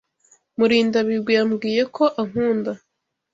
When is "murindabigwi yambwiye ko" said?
0.57-2.03